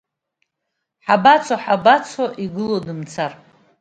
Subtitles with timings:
[1.05, 3.31] Ҳабацо, ҳабацо, игылоу дымцар?!